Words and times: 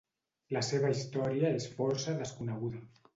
La 0.55 0.61
seva 0.67 0.89
història 0.95 1.51
és 1.59 1.67
força 1.75 2.17
desconeguda. 2.23 2.83